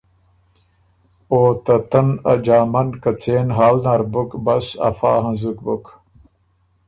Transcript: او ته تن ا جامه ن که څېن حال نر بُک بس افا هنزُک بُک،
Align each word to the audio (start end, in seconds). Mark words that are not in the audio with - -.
او 1.31 1.39
ته 1.63 1.75
تن 1.89 2.07
ا 2.31 2.33
جامه 2.45 2.81
ن 2.87 2.89
که 3.01 3.11
څېن 3.19 3.47
حال 3.57 3.75
نر 3.85 4.01
بُک 4.11 4.29
بس 4.45 4.65
افا 4.87 5.13
هنزُک 5.23 5.57
بُک، 5.65 5.85